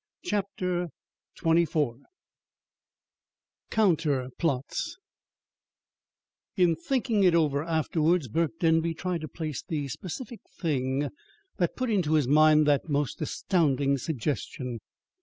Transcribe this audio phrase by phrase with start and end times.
[0.23, 0.89] CHAPTER
[1.39, 1.99] XXIV
[3.69, 4.97] COUNTER PLOTS
[6.57, 11.09] In thinking it over afterwards Burke Denby tried to place the specific thing
[11.57, 14.79] that put into his mind that most astounding suggestion.